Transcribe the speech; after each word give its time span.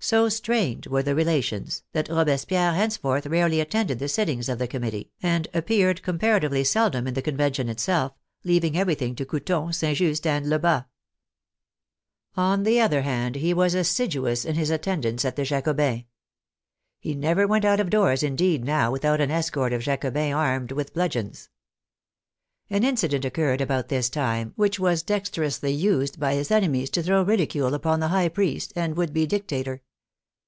So 0.00 0.28
strained 0.28 0.86
were 0.86 1.02
the 1.02 1.16
relations, 1.16 1.82
that 1.92 2.08
Robespierre 2.08 2.72
henceforth 2.72 3.26
rarely 3.26 3.58
attended 3.58 3.98
the 3.98 4.08
sittings 4.08 4.48
of 4.48 4.60
the 4.60 4.68
Committee, 4.68 5.10
and 5.24 5.48
ap 5.52 5.66
peared 5.66 6.02
comparatively 6.04 6.62
seldom 6.62 7.08
in 7.08 7.14
the 7.14 7.20
Convention 7.20 7.68
itself, 7.68 8.12
leaving 8.44 8.78
everything 8.78 9.16
to 9.16 9.26
Couthon, 9.26 9.72
St. 9.72 9.98
Just, 9.98 10.24
and 10.24 10.46
Lebas. 10.46 10.84
On 12.36 12.62
the 12.62 12.80
other 12.80 13.02
hand, 13.02 13.34
he 13.36 13.52
was 13.52 13.74
assiduous 13.74 14.44
in 14.44 14.54
his 14.54 14.70
attendance 14.70 15.24
at 15.24 15.34
the 15.34 15.42
Jacobins'. 15.42 16.04
He 17.00 17.16
never 17.16 17.48
went 17.48 17.64
out 17.64 17.80
of 17.80 17.90
doors, 17.90 18.22
indeed, 18.22 18.64
now, 18.64 18.92
without 18.92 19.20
an 19.20 19.32
escort 19.32 19.72
of 19.72 19.82
Jacobins 19.82 20.32
armed 20.32 20.70
with 20.70 20.94
bludgeons. 20.94 21.50
An 22.70 22.84
incident 22.84 23.24
occurred 23.24 23.60
about 23.60 23.88
this 23.88 24.08
time 24.08 24.52
which 24.54 24.78
was 24.78 25.02
dexterously 25.02 25.72
used 25.72 26.20
by 26.20 26.34
his 26.34 26.52
enemies 26.52 26.88
to 26.90 27.02
throw 27.02 27.22
ridicule 27.24 27.74
upon 27.74 27.98
the 27.98 28.08
high 28.08 28.28
priest 28.28 28.72
and 28.76 28.96
would 28.96 29.12
be 29.12 29.26
dictator. 29.26 29.82